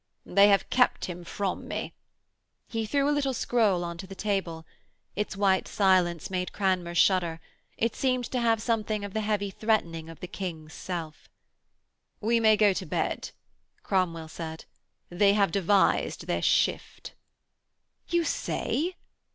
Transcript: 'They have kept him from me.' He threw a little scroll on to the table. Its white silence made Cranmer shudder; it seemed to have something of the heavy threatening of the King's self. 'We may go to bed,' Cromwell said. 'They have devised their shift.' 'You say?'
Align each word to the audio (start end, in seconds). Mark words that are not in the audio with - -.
'They 0.25 0.47
have 0.47 0.67
kept 0.71 1.05
him 1.05 1.23
from 1.23 1.67
me.' 1.67 1.93
He 2.67 2.87
threw 2.87 3.07
a 3.07 3.13
little 3.13 3.35
scroll 3.35 3.83
on 3.83 3.99
to 3.99 4.07
the 4.07 4.15
table. 4.15 4.65
Its 5.15 5.37
white 5.37 5.67
silence 5.67 6.31
made 6.31 6.51
Cranmer 6.53 6.95
shudder; 6.95 7.39
it 7.77 7.95
seemed 7.95 8.25
to 8.31 8.39
have 8.39 8.59
something 8.59 9.03
of 9.05 9.13
the 9.13 9.21
heavy 9.21 9.51
threatening 9.51 10.09
of 10.09 10.19
the 10.19 10.25
King's 10.27 10.73
self. 10.73 11.29
'We 12.19 12.39
may 12.39 12.57
go 12.57 12.73
to 12.73 12.85
bed,' 12.87 13.29
Cromwell 13.83 14.27
said. 14.27 14.65
'They 15.11 15.33
have 15.33 15.51
devised 15.51 16.25
their 16.25 16.41
shift.' 16.41 17.13
'You 18.07 18.23
say?' 18.23 18.95